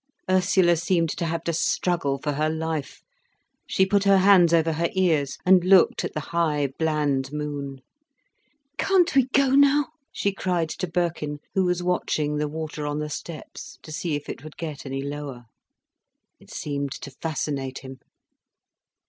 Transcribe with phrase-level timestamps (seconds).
[0.27, 3.03] Ursula seemed to have to struggle for her life.
[3.67, 7.81] She put her hands over her ears, and looked at the high bland moon.
[8.79, 13.11] "Can't we go now?" she cried to Birkin, who was watching the water on the
[13.11, 15.43] steps, to see if it would get any lower.
[16.39, 17.99] It seemed to fascinate him.